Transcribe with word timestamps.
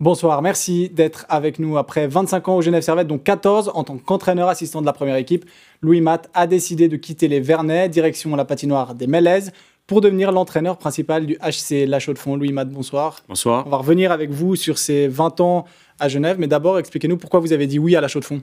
Bonsoir, 0.00 0.42
merci 0.42 0.88
d'être 0.88 1.24
avec 1.28 1.60
nous 1.60 1.78
après 1.78 2.08
25 2.08 2.48
ans 2.48 2.56
au 2.56 2.62
Genève 2.62 2.82
Servette, 2.82 3.06
donc 3.06 3.22
14 3.22 3.70
en 3.74 3.84
tant 3.84 3.96
qu'entraîneur 3.96 4.48
assistant 4.48 4.80
de 4.80 4.86
la 4.86 4.92
première 4.92 5.14
équipe. 5.14 5.44
Louis 5.82 6.00
Matt 6.00 6.28
a 6.34 6.48
décidé 6.48 6.88
de 6.88 6.96
quitter 6.96 7.28
les 7.28 7.38
Vernets, 7.38 7.88
direction 7.88 8.34
la 8.34 8.44
patinoire 8.44 8.96
des 8.96 9.06
Mélèzes, 9.06 9.52
pour 9.86 10.00
devenir 10.00 10.32
l'entraîneur 10.32 10.78
principal 10.78 11.26
du 11.26 11.36
HC 11.36 11.86
La 11.86 12.00
Chaux-de-Fonds. 12.00 12.34
Louis 12.34 12.50
Matt, 12.50 12.70
bonsoir. 12.70 13.20
Bonsoir. 13.28 13.64
On 13.68 13.70
va 13.70 13.76
revenir 13.76 14.10
avec 14.10 14.30
vous 14.30 14.56
sur 14.56 14.78
ces 14.78 15.06
20 15.06 15.40
ans 15.40 15.64
à 16.00 16.08
Genève, 16.08 16.38
mais 16.40 16.48
d'abord 16.48 16.80
expliquez-nous 16.80 17.16
pourquoi 17.16 17.38
vous 17.38 17.52
avez 17.52 17.68
dit 17.68 17.78
oui 17.78 17.94
à 17.94 18.00
La 18.00 18.08
Chaux-de-Fonds. 18.08 18.42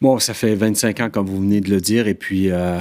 Bon, 0.00 0.18
ça 0.18 0.34
fait 0.34 0.56
25 0.56 1.00
ans, 1.00 1.08
comme 1.10 1.26
vous 1.26 1.40
venez 1.40 1.60
de 1.60 1.70
le 1.70 1.80
dire, 1.80 2.08
et 2.08 2.14
puis 2.14 2.50
euh, 2.50 2.80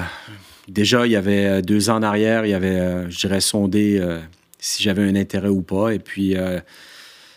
déjà, 0.67 1.05
il 1.05 1.11
y 1.11 1.15
avait 1.15 1.61
deux 1.61 1.91
ans 1.91 1.97
en 1.97 2.03
arrière, 2.03 2.43
il 2.43 2.49
y 2.49 2.55
avait, 2.55 2.79
euh, 2.79 3.09
je 3.11 3.19
dirais, 3.19 3.39
sondé 3.39 3.99
euh, 4.01 4.19
si 4.59 4.83
j'avais 4.83 5.03
un 5.03 5.15
intérêt 5.15 5.49
ou 5.49 5.61
pas. 5.61 5.93
Et 5.93 5.99
puis, 5.99 6.35
euh, 6.35 6.59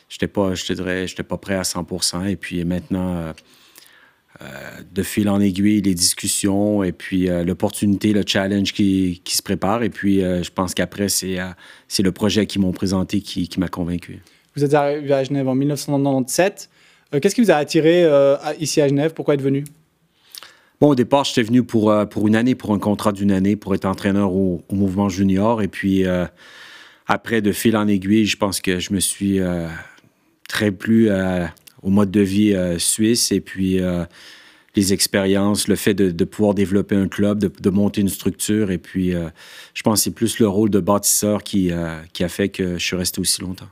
j'étais 0.09 0.27
pas, 0.27 0.55
je 0.55 0.65
te 0.65 0.73
dirais, 0.73 1.07
j'étais 1.07 1.23
pas 1.23 1.37
prêt 1.37 1.55
à 1.55 1.63
100% 1.63 2.27
Et 2.27 2.37
puis 2.37 2.65
maintenant, 2.65 3.17
euh, 3.17 3.33
euh, 4.43 4.47
de 4.93 5.03
fil 5.03 5.29
en 5.29 5.41
aiguille, 5.41 5.83
les 5.83 5.95
discussions 5.95 6.83
et 6.85 6.93
puis 6.93 7.27
l'opportunité, 7.45 8.13
le 8.13 8.23
challenge 8.27 8.73
qui, 8.73 9.21
qui, 9.25 9.37
se 9.37 9.43
prépare. 9.43 9.83
Et 9.83 9.91
puis, 9.91 10.21
je 10.21 10.51
pense 10.51 10.75
qu'après, 10.75 11.09
c'est, 11.09 11.39
c'est 11.89 12.03
le 12.03 12.13
projet 12.13 12.47
qu'ils 12.47 12.61
m'ont 12.61 12.73
présenté 12.73 13.21
qui, 13.21 13.49
qui, 13.49 13.59
m'a 13.59 13.69
convaincu. 13.69 14.23
Vous 14.55 14.65
êtes 14.65 14.75
arrivé 14.75 15.13
à 15.13 15.25
Genève 15.25 15.49
en 15.49 15.55
1997. 15.55 16.71
qu'est-ce 17.21 17.35
qui 17.35 17.41
vous 17.41 17.51
a 17.51 17.57
attiré 17.57 18.07
ici 18.61 18.81
à 18.81 18.87
Genève? 18.87 19.13
Pourquoi 19.13 19.35
être 19.35 19.43
venu? 19.43 19.65
Bon, 20.81 20.91
au 20.91 20.95
départ, 20.95 21.25
j'étais 21.25 21.43
venu 21.43 21.65
pour, 21.65 21.93
pour 22.09 22.29
une 22.29 22.37
année, 22.37 22.55
pour 22.55 22.73
un 22.73 22.79
contrat 22.79 23.11
d'une 23.11 23.33
année, 23.33 23.57
pour 23.57 23.75
être 23.75 23.87
entraîneur 23.87 24.33
au, 24.33 24.63
au 24.69 24.75
mouvement 24.77 25.09
junior. 25.09 25.63
Et 25.63 25.69
puis, 25.69 26.05
après, 27.09 27.41
de 27.41 27.53
fil 27.53 27.77
en 27.77 27.89
aiguille, 27.89 28.27
je 28.27 28.37
pense 28.37 28.61
que 28.61 28.79
je 28.79 28.93
me 28.93 29.01
suis 29.01 29.41
euh, 29.41 29.67
très 30.47 30.71
plu 30.71 31.09
euh, 31.09 31.47
au 31.83 31.89
mode 31.89 32.11
de 32.11 32.21
vie 32.21 32.55
euh, 32.55 32.79
suisse 32.79 33.33
et 33.33 33.41
puis 33.41 33.81
les 34.77 34.93
expériences, 34.93 35.67
le 35.67 35.75
fait 35.75 35.95
de, 35.95 36.11
de, 36.11 36.25
pouvoir 36.25 36.55
développer 36.55 36.95
un 36.95 37.09
club, 37.09 37.39
de, 37.39 37.51
de, 37.61 37.71
monter 37.71 38.03
une 38.03 38.11
structure. 38.11 38.71
Et 38.71 38.79
puis, 38.79 39.13
je 39.75 39.83
pense 39.83 40.01
que 40.01 40.05
c'est 40.05 40.15
plus 40.15 40.39
le 40.39 40.47
rôle 40.47 40.71
de 40.71 40.79
bâtisseur 40.79 41.43
qui, 41.43 41.73
qui, 42.13 42.23
a 42.23 42.29
fait 42.29 42.49
que 42.51 42.79
je 42.79 42.85
suis 42.85 42.95
resté 42.95 43.21
aussi 43.21 43.41
longtemps. 43.41 43.67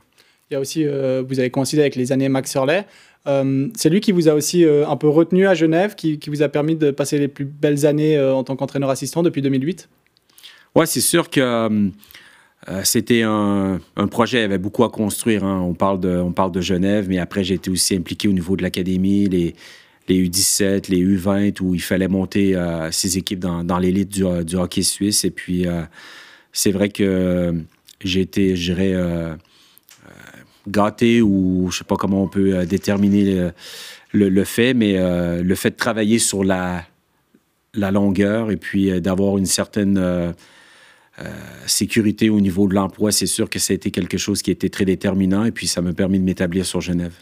Il 0.49 0.55
y 0.55 0.57
a 0.57 0.59
aussi, 0.59 0.83
vous 0.83 1.39
avez 1.39 1.49
coïncidé 1.49 1.81
avec 1.83 1.95
les 1.95 2.11
années 2.11 2.27
Max 2.27 2.53
Hurley. 2.55 2.85
c'est 3.25 3.89
lui 3.89 4.01
qui 4.01 4.11
vous 4.11 4.27
a 4.27 4.33
aussi 4.33 4.65
un 4.65 4.97
peu 4.97 5.07
retenu 5.07 5.47
à 5.47 5.53
Genève, 5.53 5.95
qui, 5.95 6.19
qui, 6.19 6.29
vous 6.29 6.41
a 6.41 6.49
permis 6.49 6.75
de 6.75 6.91
passer 6.91 7.19
les 7.19 7.29
plus 7.29 7.45
belles 7.45 7.85
années 7.85 8.19
en 8.19 8.43
tant 8.43 8.57
qu'entraîneur 8.57 8.89
assistant 8.89 9.23
depuis 9.23 9.41
2008 9.41 9.87
Oui, 10.75 10.87
c'est 10.87 10.99
sûr 10.99 11.29
que 11.29 11.91
euh, 12.69 12.81
c'était 12.83 13.21
un, 13.21 13.79
projet, 14.11 14.39
il 14.39 14.41
y 14.41 14.45
avait 14.45 14.57
beaucoup 14.57 14.83
à 14.83 14.89
construire. 14.89 15.45
Hein. 15.45 15.61
On, 15.61 15.73
parle 15.73 15.99
de, 15.99 16.17
on 16.17 16.31
parle 16.31 16.51
de 16.51 16.61
Genève, 16.61 17.07
mais 17.07 17.17
après, 17.17 17.43
j'ai 17.43 17.55
été 17.55 17.69
aussi 17.69 17.95
impliqué 17.95 18.27
au 18.27 18.33
niveau 18.33 18.57
de 18.57 18.63
l'académie, 18.63 19.29
les, 19.29 19.55
les 20.07 20.27
U17, 20.27 20.89
les 20.89 21.03
U20, 21.03 21.61
où 21.61 21.75
il 21.75 21.81
fallait 21.81 22.07
monter 22.07 22.55
euh, 22.55 22.91
ces 22.91 23.17
équipes 23.17 23.39
dans, 23.39 23.79
l'élite 23.79 24.09
du, 24.09 24.55
hockey 24.55 24.81
suisse. 24.81 25.23
Et 25.23 25.31
puis, 25.31 25.67
euh, 25.67 25.83
c'est 26.51 26.71
vrai 26.71 26.89
que 26.89 27.53
j'ai 28.03 28.21
été, 28.21 28.55
je 28.55 28.73
dirais, 28.73 28.93
euh, 28.93 29.33
gâté, 30.67 31.21
ou 31.21 31.69
je 31.71 31.79
sais 31.79 31.83
pas 31.83 31.95
comment 31.95 32.23
on 32.23 32.27
peut 32.27 32.65
déterminer 32.65 33.51
le, 34.11 34.43
fait, 34.43 34.73
mais 34.73 34.97
le 35.41 35.55
fait 35.55 35.71
de 35.71 35.75
travailler 35.77 36.19
sur 36.19 36.43
la, 36.43 36.83
la 37.73 37.91
longueur 37.91 38.51
et 38.51 38.57
puis 38.57 38.99
d'avoir 38.99 39.37
une 39.37 39.45
certaine 39.45 40.33
sécurité 41.65 42.29
au 42.29 42.39
niveau 42.39 42.67
de 42.67 42.75
l'emploi, 42.75 43.11
c'est 43.11 43.25
sûr 43.25 43.49
que 43.49 43.59
ça 43.59 43.73
a 43.73 43.75
été 43.75 43.91
quelque 43.91 44.17
chose 44.17 44.41
qui 44.41 44.51
était 44.51 44.69
très 44.69 44.85
déterminant 44.85 45.45
et 45.45 45.51
puis 45.51 45.67
ça 45.67 45.81
m'a 45.81 45.93
permis 45.93 46.19
de 46.19 46.23
m'établir 46.23 46.65
sur 46.65 46.79
Genève. 46.79 47.13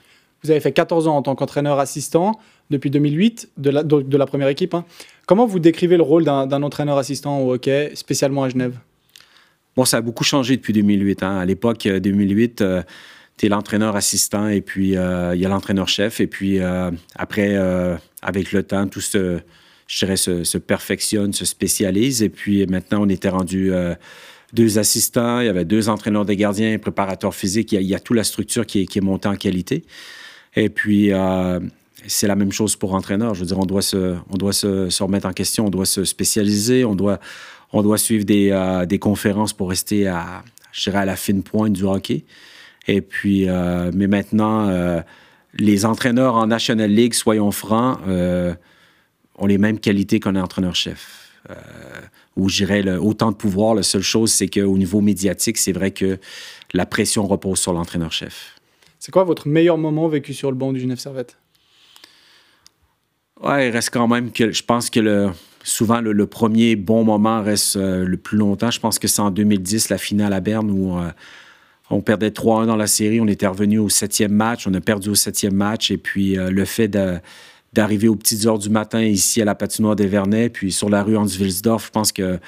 Vous 0.43 0.51
avez 0.51 0.59
fait 0.59 0.73
14 0.73 1.07
ans 1.07 1.15
en 1.15 1.21
tant 1.21 1.33
qu'entraîneur 1.33 1.79
assistant 1.79 2.39
depuis 2.69 2.89
2008 2.89 3.49
de 3.57 3.69
la, 3.69 3.83
de, 3.83 4.01
de 4.01 4.17
la 4.17 4.25
première 4.25 4.49
équipe. 4.49 4.73
Hein. 4.73 4.85
Comment 5.25 5.45
vous 5.45 5.59
décrivez 5.59 5.97
le 5.97 6.03
rôle 6.03 6.23
d'un 6.23 6.63
entraîneur 6.63 6.97
assistant 6.97 7.41
au 7.41 7.53
hockey, 7.53 7.91
spécialement 7.95 8.43
à 8.43 8.49
Genève? 8.49 8.77
Bon, 9.75 9.85
ça 9.85 9.97
a 9.97 10.01
beaucoup 10.01 10.23
changé 10.23 10.55
depuis 10.55 10.73
2008. 10.73 11.23
Hein. 11.23 11.37
À 11.37 11.45
l'époque, 11.45 11.87
2008, 11.87 12.61
euh, 12.61 12.83
tu 13.37 13.45
es 13.45 13.49
l'entraîneur 13.49 13.95
assistant 13.95 14.47
et 14.47 14.61
puis 14.61 14.89
il 14.89 14.97
euh, 14.97 15.35
y 15.35 15.45
a 15.45 15.49
l'entraîneur-chef. 15.49 16.21
Et 16.21 16.27
puis 16.27 16.59
euh, 16.59 16.91
après, 17.15 17.55
euh, 17.55 17.95
avec 18.21 18.51
le 18.51 18.63
temps, 18.63 18.87
tout 18.87 19.01
ce 19.01 19.39
je 19.87 20.05
dirais, 20.05 20.17
se, 20.17 20.57
perfectionne, 20.57 21.33
se 21.33 21.45
spécialise. 21.45 22.23
Et 22.23 22.29
puis 22.29 22.65
maintenant, 22.67 23.03
on 23.03 23.09
était 23.09 23.29
rendu 23.29 23.73
euh, 23.73 23.93
deux 24.53 24.79
assistants, 24.79 25.39
il 25.39 25.45
y 25.45 25.49
avait 25.49 25.65
deux 25.65 25.89
entraîneurs 25.89 26.25
des 26.25 26.35
gardiens, 26.35 26.77
préparateurs 26.79 27.35
physiques. 27.35 27.71
Il 27.71 27.75
y 27.75 27.77
a, 27.77 27.81
il 27.81 27.87
y 27.87 27.95
a 27.95 27.99
toute 27.99 28.17
la 28.17 28.23
structure 28.23 28.65
qui 28.65 28.81
est, 28.81 29.01
montée 29.01 29.27
en 29.27 29.35
qualité. 29.35 29.83
Et 30.55 30.69
puis, 30.69 31.11
euh, 31.11 31.59
c'est 32.07 32.27
la 32.27 32.35
même 32.35 32.51
chose 32.51 32.75
pour 32.75 32.93
entraîneur. 32.93 33.35
Je 33.35 33.41
veux 33.41 33.45
dire, 33.45 33.59
on 33.59 33.65
doit 33.65 33.81
se, 33.81 34.15
on 34.29 34.37
doit 34.37 34.53
se, 34.53 35.03
remettre 35.03 35.27
en 35.27 35.33
question, 35.33 35.67
on 35.67 35.69
doit 35.69 35.85
se 35.85 36.03
spécialiser, 36.03 36.85
on 36.85 36.95
doit, 36.95 37.19
on 37.73 37.81
doit 37.81 37.97
suivre 37.97 38.25
des, 38.25 38.51
euh, 38.51 38.85
des 38.85 38.99
conférences 38.99 39.53
pour 39.53 39.69
rester 39.69 40.07
à, 40.07 40.43
je 40.71 40.83
dirais, 40.83 40.99
à 40.99 41.05
la 41.05 41.15
fine 41.15 41.43
pointe 41.43 41.73
du 41.73 41.83
hockey. 41.83 42.23
Et 42.87 43.01
puis, 43.01 43.47
mais 43.95 44.05
maintenant, 44.05 45.01
les 45.55 45.85
entraîneurs 45.85 46.35
en 46.35 46.45
National 46.45 46.91
League, 46.91 47.15
soyons 47.15 47.49
francs, 47.49 47.97
ont 49.37 49.45
les 49.45 49.57
mêmes 49.57 49.79
qualités 49.79 50.19
qu'un 50.19 50.35
entraîneur-chef. 50.35 51.21
Euh, 51.49 51.53
où 52.35 52.49
j'irais 52.49 52.97
autant 52.97 53.31
de 53.31 53.35
pouvoir. 53.35 53.75
La 53.75 53.83
seule 53.83 54.01
chose, 54.01 54.31
c'est 54.31 54.47
qu'au 54.47 54.77
niveau 54.77 54.99
médiatique, 54.99 55.57
c'est 55.57 55.71
vrai 55.71 55.91
que 55.91 56.17
la 56.73 56.85
pression 56.85 57.27
repose 57.27 57.59
sur 57.59 57.71
l'entraîneur-chef. 57.71 58.55
C'est 58.99 59.11
quoi 59.11 59.23
votre 59.23 59.47
meilleur 59.47 59.77
moment 59.77 60.07
vécu 60.07 60.33
sur 60.33 60.49
le 60.49 60.57
banc 60.57 60.73
du 60.73 60.79
Genève 60.79 60.97
Servette? 60.97 61.37
Ouais, 63.43 63.67
il 63.67 63.71
reste 63.71 63.91
quand 63.91 64.07
même 64.07 64.31
que 64.31 64.51
je 64.51 64.63
pense 64.63 64.89
que 64.89 64.99
le, 64.99 65.29
souvent 65.63 66.01
le, 66.01 66.13
le, 66.13 66.25
premier 66.25 66.75
bon 66.75 67.03
moment 67.03 67.43
reste 67.43 67.75
euh, 67.75 68.05
le 68.05 68.17
plus 68.17 68.37
longtemps. 68.37 68.71
Je 68.71 68.79
pense 68.79 68.97
que 68.97 69.07
c'est 69.07 69.21
en 69.21 69.31
2010, 69.31 69.89
la 69.89 69.97
finale 69.97 70.33
à 70.33 70.39
Berne, 70.39 70.71
où 70.71 70.97
euh, 70.97 71.11
on 71.89 72.01
perdait 72.01 72.29
3-1 72.29 72.65
dans 72.65 72.75
la 72.75 72.87
série. 72.87 73.19
On 73.19 73.27
était 73.27 73.47
revenu 73.47 73.77
au 73.77 73.89
septième 73.89 74.31
match. 74.31 74.67
On 74.67 74.73
a 74.73 74.81
perdu 74.81 75.09
au 75.09 75.15
septième 75.15 75.53
match. 75.53 75.91
Et 75.91 75.97
puis 75.97 76.37
euh, 76.37 76.49
le 76.49 76.65
fait 76.65 76.87
de 76.87 77.19
d'arriver 77.75 78.07
aux 78.07 78.15
petites 78.15 78.45
heures 78.45 78.57
du 78.57 78.69
matin 78.69 79.03
ici 79.03 79.41
à 79.41 79.45
la 79.45 79.53
patinoire 79.53 79.95
des 79.95 80.07
Vernets, 80.07 80.49
puis 80.49 80.71
sur 80.71 80.89
la 80.89 81.03
rue 81.03 81.17
Hans-Wilsdorf. 81.17 81.85
Je 81.85 81.91
pense 81.91 82.11
que 82.11 82.39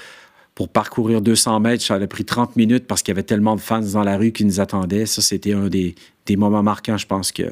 pour 0.56 0.70
parcourir 0.70 1.22
200 1.22 1.60
mètres, 1.60 1.84
ça 1.84 1.96
a 1.96 2.08
pris 2.08 2.26
30 2.26 2.56
minutes 2.56 2.88
parce 2.88 3.04
qu'il 3.04 3.12
y 3.12 3.16
avait 3.16 3.24
tellement 3.24 3.56
de 3.56 3.62
fans 3.62 3.82
dans 3.82 4.04
la 4.04 4.18
rue 4.18 4.32
qui 4.32 4.46
nous 4.46 4.60
attendaient. 4.60 5.06
Ça, 5.06 5.22
c'était 5.22 5.54
un 5.54 5.68
des, 5.68 5.94
des, 6.26 6.36
moments 6.38 6.64
marquants, 6.64 6.98
je 6.98 7.06
pense, 7.06 7.32
que, 7.32 7.44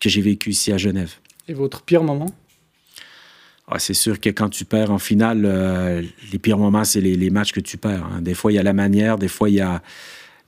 que 0.00 0.08
j'ai 0.08 0.22
vécu 0.22 0.50
ici 0.50 0.72
à 0.72 0.78
Genève. 0.78 1.12
Et 1.48 1.52
votre 1.52 1.82
pire 1.82 2.04
moment? 2.04 2.30
Ah, 3.68 3.78
c'est 3.78 3.94
sûr 3.94 4.20
que 4.20 4.30
quand 4.30 4.48
tu 4.48 4.64
perds 4.64 4.90
en 4.90 4.98
finale, 4.98 5.42
euh, 5.44 6.02
les 6.32 6.38
pires 6.38 6.58
moments, 6.58 6.84
c'est 6.84 7.00
les, 7.00 7.16
les, 7.16 7.30
matchs 7.30 7.52
que 7.52 7.60
tu 7.60 7.76
perds. 7.76 8.04
Hein. 8.04 8.22
Des 8.22 8.34
fois, 8.34 8.52
il 8.52 8.54
y 8.54 8.58
a 8.58 8.62
la 8.62 8.72
manière, 8.72 9.18
des 9.18 9.28
fois, 9.28 9.50
il 9.50 9.56
y 9.56 9.60
a 9.60 9.82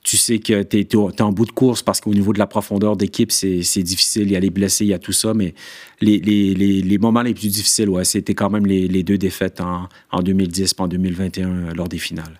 tu 0.05 0.17
sais 0.17 0.37
que 0.37 0.61
tu 0.61 0.77
es, 0.77 0.81
es, 0.81 1.21
en 1.21 1.31
bout 1.31 1.47
de 1.47 1.51
course 1.51 1.81
parce 1.81 1.99
qu'au 1.99 2.13
niveau 2.13 2.31
de 2.31 2.37
la 2.37 2.45
profondeur 2.45 2.95
d'équipe, 2.95 3.31
c'est 3.31 3.81
difficile. 3.81 4.27
Il 4.27 4.31
y 4.31 4.35
a 4.35 4.39
les 4.39 4.51
blessés, 4.51 4.85
il 4.85 4.89
y 4.89 4.93
a 4.93 4.99
tout 4.99 5.11
ça. 5.11 5.33
Mais 5.33 5.55
les, 5.99 6.19
les, 6.19 6.53
les, 6.53 6.83
les 6.83 6.97
moments 6.99 7.23
les 7.23 7.33
plus 7.33 7.51
difficiles, 7.51 7.89
ouais, 7.89 8.05
c'était 8.05 8.35
quand 8.35 8.51
même 8.51 8.67
les, 8.67 9.03
deux 9.03 9.17
défaites 9.17 9.61
en, 9.61 9.89
en 10.11 10.21
2010 10.21 10.75
et 10.77 10.81
en 10.81 10.87
2021 10.87 11.49
euh, 11.49 11.73
lors 11.73 11.87
des 11.87 11.97
finales. 11.97 12.39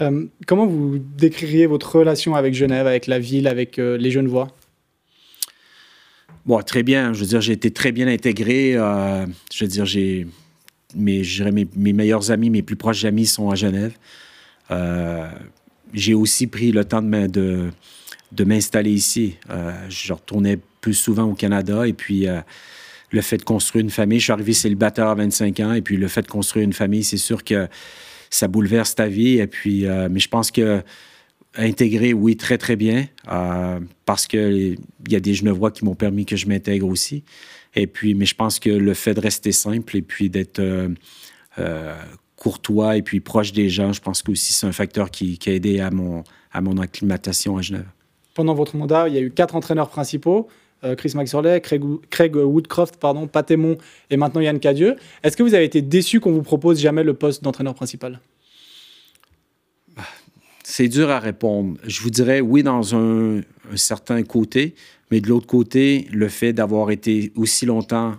Euh, 0.00 0.26
comment 0.48 0.66
vous 0.66 0.98
décririez 0.98 1.66
votre 1.66 1.96
relation 1.96 2.34
avec 2.34 2.54
Genève, 2.54 2.88
avec 2.88 3.06
la 3.06 3.20
ville, 3.20 3.46
avec 3.46 3.78
euh, 3.78 3.96
les 3.96 4.10
Genevois? 4.10 4.48
Bon, 6.44 6.60
très 6.60 6.82
bien. 6.82 7.12
Je 7.12 7.20
veux 7.20 7.26
dire, 7.26 7.40
j'ai 7.40 7.52
été 7.52 7.70
très 7.70 7.92
bien 7.92 8.08
intégré. 8.08 8.74
Euh, 8.74 9.26
je 9.54 9.64
veux 9.64 9.68
dire, 9.68 9.86
j'ai 9.86 10.26
mes, 10.96 11.22
mes, 11.52 11.68
mes 11.76 11.92
meilleurs 11.92 12.32
amis, 12.32 12.50
mes 12.50 12.62
plus 12.62 12.76
proches 12.76 13.04
amis 13.04 13.26
sont 13.26 13.48
à 13.48 13.54
Genève. 13.54 13.92
J'ai 15.92 16.14
aussi 16.14 16.46
pris 16.46 16.72
le 16.72 16.84
temps 16.84 17.02
de, 17.02 17.70
de, 18.32 18.44
m'installer 18.44 18.92
ici. 18.92 19.36
Euh, 19.50 19.72
je 19.88 20.12
retournais 20.12 20.58
plus 20.80 20.94
souvent 20.94 21.24
au 21.24 21.34
Canada 21.34 21.86
et 21.86 21.92
puis 21.92 22.28
euh, 22.28 22.40
le 23.10 23.20
fait 23.20 23.38
de 23.38 23.42
construire 23.42 23.84
une 23.84 23.90
famille, 23.90 24.18
je 24.18 24.24
suis 24.24 24.32
arrivé 24.32 24.52
célibataire 24.52 25.08
à 25.08 25.14
25 25.14 25.60
ans 25.60 25.72
et 25.72 25.82
puis 25.82 25.96
le 25.96 26.08
fait 26.08 26.22
de 26.22 26.28
construire 26.28 26.64
une 26.64 26.72
famille, 26.72 27.04
c'est 27.04 27.16
sûr 27.16 27.44
que 27.44 27.68
ça 28.30 28.48
bouleverse 28.48 28.94
ta 28.94 29.08
vie. 29.08 29.38
Et 29.38 29.46
puis, 29.46 29.86
euh, 29.86 30.08
mais 30.10 30.20
je 30.20 30.28
pense 30.28 30.50
que 30.50 30.82
intégrer, 31.56 32.14
oui, 32.14 32.36
très, 32.36 32.58
très 32.58 32.76
bien, 32.76 33.08
parce 34.06 34.28
qu'il 34.28 34.78
y 35.08 35.16
a 35.16 35.20
des 35.20 35.34
Genevois 35.34 35.72
qui 35.72 35.84
m'ont 35.84 35.96
permis 35.96 36.24
que 36.24 36.36
je 36.36 36.46
m'intègre 36.46 36.86
aussi. 36.86 37.24
Et 37.74 37.88
puis, 37.88 38.14
mais 38.14 38.24
je 38.24 38.36
pense 38.36 38.60
que 38.60 38.70
le 38.70 38.94
fait 38.94 39.14
de 39.14 39.20
rester 39.20 39.50
simple 39.50 39.96
et 39.96 40.02
puis 40.02 40.30
d'être 40.30 40.62
courtois 42.40 42.96
et 42.96 43.02
puis 43.02 43.20
proche 43.20 43.52
des 43.52 43.68
gens, 43.68 43.92
je 43.92 44.00
pense 44.00 44.22
que 44.22 44.32
aussi 44.32 44.54
c'est 44.54 44.66
un 44.66 44.72
facteur 44.72 45.10
qui, 45.10 45.38
qui, 45.38 45.50
a 45.50 45.52
aidé 45.52 45.78
à 45.80 45.90
mon, 45.90 46.24
à 46.52 46.62
mon 46.62 46.78
acclimatation 46.78 47.58
à 47.58 47.62
Genève. 47.62 47.86
Pendant 48.34 48.54
votre 48.54 48.76
mandat, 48.76 49.08
il 49.08 49.14
y 49.14 49.18
a 49.18 49.20
eu 49.20 49.30
quatre 49.30 49.54
entraîneurs 49.54 49.90
principaux. 49.90 50.48
Euh, 50.82 50.94
Chris 50.94 51.12
Maxorley, 51.14 51.60
Craig, 51.60 51.82
Craig, 52.08 52.34
Woodcroft, 52.34 52.96
pardon, 52.96 53.28
et 54.08 54.16
maintenant 54.16 54.40
Yann 54.40 54.58
Cadieux. 54.58 54.96
Est-ce 55.22 55.36
que 55.36 55.42
vous 55.42 55.52
avez 55.52 55.64
été 55.64 55.82
déçu 55.82 56.20
qu'on 56.20 56.32
vous 56.32 56.42
propose 56.42 56.80
jamais 56.80 57.04
le 57.04 57.12
poste 57.12 57.44
d'entraîneur 57.44 57.74
principal? 57.74 58.20
C'est 60.64 60.88
dur 60.88 61.10
à 61.10 61.18
répondre. 61.18 61.76
Je 61.84 62.00
vous 62.00 62.08
dirais 62.08 62.40
oui 62.40 62.62
dans 62.62 62.94
un, 62.94 63.40
un 63.40 63.76
certain 63.76 64.22
côté, 64.22 64.74
mais 65.10 65.20
de 65.20 65.28
l'autre 65.28 65.46
côté, 65.46 66.08
le 66.10 66.28
fait 66.28 66.54
d'avoir 66.54 66.90
été 66.90 67.32
aussi 67.36 67.66
longtemps 67.66 68.14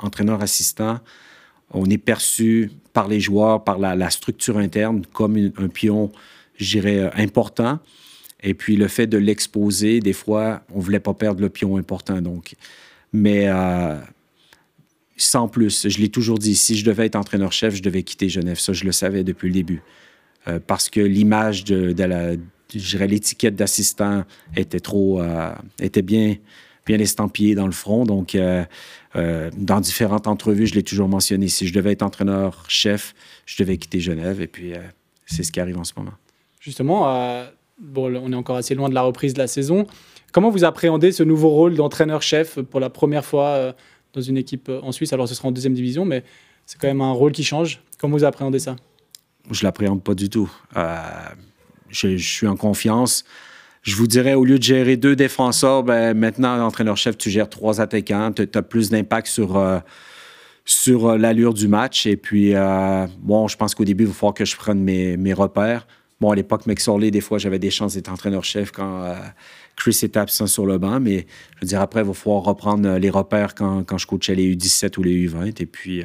entraîneur 0.00 0.42
assistant, 0.42 0.98
on 1.72 1.86
est 1.86 1.98
perçu 1.98 2.70
par 2.92 3.08
les 3.08 3.20
joueurs, 3.20 3.62
par 3.64 3.78
la, 3.78 4.10
structure 4.10 4.58
interne, 4.58 5.02
comme 5.12 5.36
un 5.36 5.68
pion, 5.68 6.10
je 6.56 6.78
dirais, 6.78 6.98
euh, 6.98 7.10
important. 7.14 7.78
Et 8.42 8.54
puis 8.54 8.76
le 8.76 8.88
fait 8.88 9.06
de 9.06 9.18
l'exposer, 9.18 10.00
des 10.00 10.12
fois, 10.12 10.62
on 10.72 10.78
ne 10.78 10.82
voulait 10.82 11.00
pas 11.00 11.14
perdre 11.14 11.40
le 11.40 11.48
pion 11.48 11.76
important. 11.76 12.20
Donc. 12.20 12.54
Mais 13.12 13.44
euh, 13.46 13.96
sans 15.16 15.48
plus, 15.48 15.88
je 15.88 15.98
l'ai 15.98 16.08
toujours 16.08 16.38
dit, 16.38 16.56
si 16.56 16.76
je 16.76 16.84
devais 16.84 17.06
être 17.06 17.16
entraîneur-chef, 17.16 17.74
je 17.74 17.82
devais 17.82 18.02
quitter 18.02 18.28
Genève. 18.28 18.58
Ça, 18.58 18.72
je 18.72 18.84
le 18.84 18.92
savais 18.92 19.24
depuis 19.24 19.48
le 19.48 19.54
début. 19.54 19.82
Euh, 20.48 20.58
parce 20.64 20.88
que 20.88 21.00
l'image 21.00 21.64
de, 21.64 21.92
la, 22.02 22.32
je 22.32 22.38
dirais, 22.90 23.06
l'étiquette 23.06 23.56
d'assistant 23.56 24.24
était 24.56 24.80
trop, 24.80 25.20
était 25.80 26.02
bien, 26.02 26.36
bien 26.86 26.98
estampillée 26.98 27.54
dans 27.54 27.66
le 27.66 27.72
front. 27.72 28.04
Donc, 28.04 28.36
euh, 29.16 29.50
dans 29.56 29.80
différentes 29.80 30.26
entrevues, 30.26 30.66
je 30.66 30.74
l'ai 30.74 30.82
toujours 30.82 31.08
mentionné. 31.08 31.48
Si 31.48 31.66
je 31.66 31.72
devais 31.72 31.92
être 31.92 32.02
entraîneur-chef, 32.02 33.14
je 33.46 33.56
devais 33.62 33.76
quitter 33.76 34.00
Genève. 34.00 34.40
Et 34.40 34.46
puis, 34.46 34.72
euh, 34.72 34.78
c'est 35.26 35.42
ce 35.42 35.50
qui 35.50 35.60
arrive 35.60 35.78
en 35.78 35.84
ce 35.84 35.92
moment. 35.96 36.12
Justement, 36.60 37.08
euh, 37.14 37.46
bon, 37.78 38.14
on 38.16 38.32
est 38.32 38.36
encore 38.36 38.56
assez 38.56 38.74
loin 38.74 38.88
de 38.88 38.94
la 38.94 39.02
reprise 39.02 39.34
de 39.34 39.38
la 39.38 39.46
saison. 39.46 39.86
Comment 40.32 40.50
vous 40.50 40.64
appréhendez 40.64 41.10
ce 41.12 41.22
nouveau 41.22 41.48
rôle 41.48 41.74
d'entraîneur-chef 41.74 42.60
pour 42.60 42.78
la 42.78 42.90
première 42.90 43.24
fois 43.24 43.74
dans 44.12 44.20
une 44.20 44.36
équipe 44.36 44.70
en 44.82 44.92
Suisse? 44.92 45.12
Alors, 45.12 45.28
ce 45.28 45.34
sera 45.34 45.48
en 45.48 45.52
deuxième 45.52 45.74
division, 45.74 46.04
mais 46.04 46.22
c'est 46.66 46.78
quand 46.78 46.86
même 46.86 47.00
un 47.00 47.10
rôle 47.10 47.32
qui 47.32 47.42
change. 47.42 47.82
Comment 47.98 48.16
vous 48.16 48.24
appréhendez 48.24 48.60
ça? 48.60 48.76
Je 49.50 49.64
l'appréhende 49.64 50.04
pas 50.04 50.14
du 50.14 50.28
tout. 50.28 50.48
Je, 50.76 52.16
je, 52.16 52.16
suis 52.16 52.46
en 52.46 52.54
confiance 52.54 53.24
je 53.82 53.96
vous 53.96 54.06
dirais, 54.06 54.34
au 54.34 54.44
lieu 54.44 54.58
de 54.58 54.62
gérer 54.62 54.96
deux 54.96 55.16
défenseurs, 55.16 55.82
ben, 55.82 56.16
maintenant, 56.16 56.56
l'entraîneur-chef, 56.56 57.16
tu 57.16 57.30
gères 57.30 57.48
trois 57.48 57.80
attaquants. 57.80 58.32
Tu 58.32 58.46
as 58.52 58.62
plus 58.62 58.90
d'impact 58.90 59.26
sur, 59.26 59.56
euh, 59.56 59.78
sur 60.64 61.08
euh, 61.08 61.18
l'allure 61.18 61.54
du 61.54 61.66
match. 61.66 62.06
Et 62.06 62.16
puis, 62.16 62.54
euh, 62.54 63.06
bon, 63.20 63.48
je 63.48 63.56
pense 63.56 63.74
qu'au 63.74 63.84
début, 63.84 64.04
il 64.04 64.08
va 64.08 64.12
falloir 64.12 64.34
que 64.34 64.44
je 64.44 64.56
prenne 64.56 64.82
mes, 64.82 65.16
mes 65.16 65.32
repères. 65.32 65.86
Bon, 66.20 66.30
à 66.30 66.34
l'époque, 66.34 66.64
Sorley, 66.78 67.10
des 67.10 67.22
fois, 67.22 67.38
j'avais 67.38 67.58
des 67.58 67.70
chances 67.70 67.94
d'être 67.94 68.12
entraîneur-chef 68.12 68.70
quand 68.70 69.16
Chris 69.74 69.98
était 70.02 70.18
absent 70.18 70.46
sur 70.46 70.66
le 70.66 70.76
banc. 70.76 71.00
Mais 71.00 71.26
je 71.56 71.60
veux 71.62 71.66
dire, 71.66 71.80
après, 71.80 72.02
il 72.02 72.06
va 72.06 72.12
falloir 72.12 72.42
reprendre 72.42 72.98
les 72.98 73.08
repères 73.08 73.54
quand, 73.54 73.84
quand 73.84 73.96
je 73.96 74.06
coachais 74.06 74.34
les 74.34 74.54
U17 74.54 74.98
ou 74.98 75.02
les 75.02 75.26
U20. 75.26 75.62
Et 75.62 75.64
puis, 75.64 76.04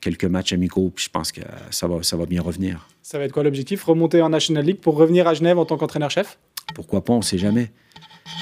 quelques 0.00 0.24
matchs 0.24 0.52
amicaux, 0.52 0.92
puis 0.94 1.04
je 1.04 1.10
pense 1.10 1.32
que 1.32 1.40
ça 1.70 1.86
va, 1.86 2.02
ça 2.02 2.16
va 2.16 2.26
bien 2.26 2.42
revenir. 2.42 2.88
Ça 3.02 3.18
va 3.18 3.24
être 3.24 3.32
quoi 3.32 3.42
l'objectif? 3.42 3.84
Remonter 3.84 4.22
en 4.22 4.30
National 4.30 4.64
League 4.64 4.80
pour 4.80 4.96
revenir 4.96 5.26
à 5.26 5.34
Genève 5.34 5.58
en 5.58 5.64
tant 5.64 5.76
qu'entraîneur-chef 5.76 6.38
Pourquoi 6.74 7.04
pas, 7.04 7.12
on 7.12 7.18
ne 7.18 7.22
sait 7.22 7.38
jamais. 7.38 7.70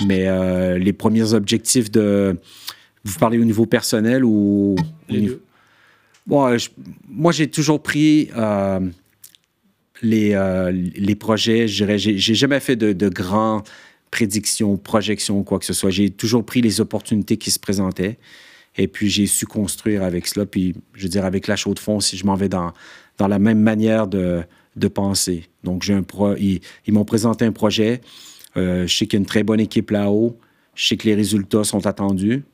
Mais 0.06 0.26
euh, 0.28 0.78
les 0.78 0.92
premiers 0.92 1.32
objectifs 1.32 1.90
de. 1.90 2.36
Vous 3.04 3.18
parlez 3.18 3.38
au 3.38 3.44
niveau 3.44 3.66
personnel 3.66 4.24
ou. 4.24 4.76
Les 5.08 5.22
deux. 5.22 5.42
Bon, 6.26 6.56
moi, 7.08 7.32
j'ai 7.32 7.48
toujours 7.48 7.82
pris 7.82 8.30
euh, 8.36 8.78
les, 10.02 10.34
euh, 10.34 10.70
les 10.70 11.14
projets. 11.16 11.66
J'ai 11.66 12.34
jamais 12.34 12.60
fait 12.60 12.76
de, 12.76 12.92
de 12.92 13.08
grands 13.08 13.62
prédictions, 14.12 14.76
projections, 14.76 15.42
quoi 15.42 15.58
que 15.58 15.64
ce 15.64 15.72
soit. 15.72 15.90
J'ai 15.90 16.10
toujours 16.10 16.44
pris 16.44 16.60
les 16.60 16.80
opportunités 16.80 17.38
qui 17.38 17.50
se 17.50 17.58
présentaient. 17.58 18.18
Et 18.76 18.88
puis, 18.88 19.08
j'ai 19.08 19.26
su 19.26 19.46
construire 19.46 20.02
avec 20.02 20.26
cela. 20.26 20.46
Puis, 20.46 20.74
je 20.94 21.02
veux 21.02 21.08
dire, 21.08 21.24
avec 21.24 21.46
la 21.46 21.56
chaude 21.56 21.74
de 21.74 21.80
fond, 21.80 22.00
si 22.00 22.16
je 22.16 22.24
m'en 22.24 22.34
vais 22.34 22.48
dans, 22.48 22.72
dans 23.18 23.28
la 23.28 23.38
même 23.38 23.60
manière 23.60 24.06
de, 24.06 24.42
de 24.76 24.88
penser. 24.88 25.48
Donc, 25.64 25.82
j'ai 25.82 25.94
un 25.94 26.02
pro, 26.02 26.34
ils, 26.36 26.60
m'ont 26.88 27.04
présenté 27.04 27.44
un 27.44 27.52
projet. 27.52 28.00
Euh, 28.56 28.86
je 28.86 28.96
sais 28.96 29.06
qu'il 29.06 29.18
y 29.18 29.20
a 29.20 29.20
une 29.20 29.26
très 29.26 29.42
bonne 29.42 29.60
équipe 29.60 29.90
là-haut. 29.90 30.38
Je 30.74 30.86
sais 30.86 30.96
que 30.96 31.06
les 31.06 31.14
résultats 31.14 31.64
sont 31.64 31.86
attendus. 31.86 32.44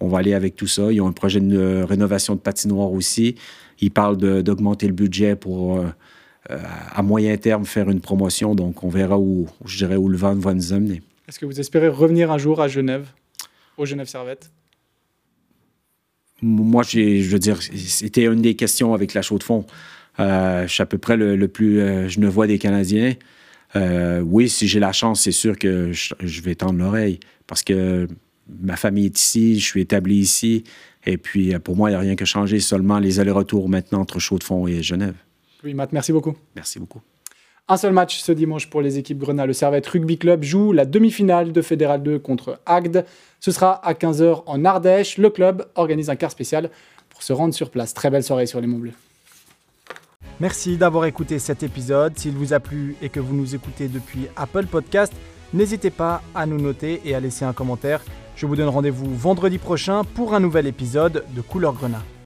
On 0.00 0.08
va 0.08 0.18
aller 0.18 0.34
avec 0.34 0.56
tout 0.56 0.66
ça. 0.66 0.90
Ils 0.90 1.00
ont 1.00 1.06
un 1.06 1.12
projet 1.12 1.40
de 1.40 1.82
rénovation 1.82 2.34
de 2.34 2.40
patinoire 2.40 2.90
aussi. 2.90 3.36
Ils 3.80 3.90
parlent 3.90 4.16
d'augmenter 4.16 4.86
le 4.86 4.92
budget 4.92 5.36
pour, 5.36 5.78
euh, 5.78 5.86
euh, 6.50 6.58
à 6.92 7.02
moyen 7.02 7.36
terme, 7.36 7.64
faire 7.64 7.90
une 7.90 8.00
promotion. 8.00 8.54
Donc, 8.54 8.82
on 8.82 8.88
verra 8.88 9.18
où, 9.18 9.46
je 9.64 9.76
dirais, 9.76 9.96
où 9.96 10.08
le 10.08 10.16
vent 10.16 10.34
va 10.34 10.54
nous 10.54 10.72
amener. 10.72 11.02
Est-ce 11.28 11.38
que 11.38 11.46
vous 11.46 11.60
espérez 11.60 11.88
revenir 11.88 12.32
un 12.32 12.38
jour 12.38 12.60
à 12.60 12.66
Genève, 12.66 13.08
au 13.76 13.84
Genève 13.84 14.08
Servette? 14.08 14.50
Moi, 16.42 16.82
je 16.82 17.30
veux 17.30 17.38
dire, 17.38 17.60
c'était 17.62 18.24
une 18.24 18.42
des 18.42 18.56
questions 18.56 18.94
avec 18.94 19.14
la 19.14 19.22
chaux 19.22 19.38
de 19.38 19.42
fond. 19.42 19.66
Euh, 20.18 20.66
je 20.66 20.72
suis 20.72 20.82
à 20.82 20.86
peu 20.86 20.98
près 20.98 21.16
le, 21.16 21.48
plus 21.48 21.80
euh, 21.80 22.08
je 22.08 22.20
ne 22.20 22.28
vois 22.28 22.46
des 22.46 22.58
Canadiens. 22.58 23.14
Euh, 23.76 24.20
oui, 24.20 24.48
si 24.48 24.66
j'ai 24.66 24.80
la 24.80 24.92
chance, 24.92 25.22
c'est 25.22 25.32
sûr 25.32 25.58
que 25.58 25.92
je, 25.92 26.42
vais 26.42 26.54
tendre 26.54 26.78
l'oreille 26.78 27.20
parce 27.46 27.62
que 27.62 28.08
ma 28.60 28.76
famille 28.76 29.06
est 29.06 29.18
ici, 29.18 29.58
je 29.60 29.64
suis 29.64 29.80
établi 29.80 30.16
ici. 30.16 30.64
Et 31.06 31.16
puis, 31.16 31.56
pour 31.60 31.76
moi, 31.76 31.90
il 31.90 31.92
n'y 31.92 31.96
a 31.96 32.00
rien 32.00 32.16
que 32.16 32.24
changer, 32.24 32.60
seulement 32.60 32.98
les 32.98 33.20
allers-retours 33.20 33.68
maintenant 33.68 34.00
entre 34.00 34.18
Chaux-de-Fonds 34.18 34.66
et 34.66 34.82
Genève. 34.82 35.14
Oui, 35.62 35.72
Matt, 35.74 35.92
merci 35.92 36.12
beaucoup. 36.12 36.36
Merci 36.56 36.78
beaucoup. 36.78 37.00
Un 37.70 37.76
seul 37.76 37.92
match 37.92 38.18
ce 38.18 38.32
dimanche 38.32 38.68
pour 38.68 38.82
les 38.82 38.98
équipes 38.98 39.18
Grenat. 39.18 39.46
Le 39.46 39.52
Servette 39.52 39.86
Rugby 39.86 40.18
Club 40.18 40.42
joue 40.42 40.72
la 40.72 40.84
demi-finale 40.84 41.52
de 41.52 41.62
Fédéral 41.62 42.02
2 42.02 42.18
contre 42.18 42.58
Agde. 42.66 43.04
Ce 43.38 43.52
sera 43.52 43.74
à 43.86 43.92
15h 43.92 44.42
en 44.46 44.64
Ardèche. 44.64 45.18
Le 45.18 45.30
club 45.30 45.64
organise 45.76 46.10
un 46.10 46.16
quart 46.16 46.32
spécial 46.32 46.68
pour 47.10 47.22
se 47.22 47.32
rendre 47.32 47.54
sur 47.54 47.70
place. 47.70 47.94
Très 47.94 48.10
belle 48.10 48.24
soirée 48.24 48.46
sur 48.46 48.60
les 48.60 48.66
Monts 48.66 48.80
Bleus. 48.80 48.94
Merci 50.40 50.78
d'avoir 50.78 51.04
écouté 51.04 51.38
cet 51.38 51.62
épisode. 51.62 52.18
S'il 52.18 52.32
vous 52.32 52.52
a 52.54 52.58
plu 52.58 52.96
et 53.02 53.08
que 53.08 53.20
vous 53.20 53.36
nous 53.36 53.54
écoutez 53.54 53.86
depuis 53.86 54.26
Apple 54.34 54.66
Podcast, 54.66 55.12
n'hésitez 55.54 55.90
pas 55.90 56.22
à 56.34 56.46
nous 56.46 56.60
noter 56.60 57.00
et 57.04 57.14
à 57.14 57.20
laisser 57.20 57.44
un 57.44 57.52
commentaire. 57.52 58.02
Je 58.34 58.46
vous 58.46 58.56
donne 58.56 58.68
rendez-vous 58.68 59.14
vendredi 59.14 59.58
prochain 59.58 60.02
pour 60.02 60.34
un 60.34 60.40
nouvel 60.40 60.66
épisode 60.66 61.22
de 61.36 61.40
Couleur 61.40 61.74
Grenat. 61.74 62.02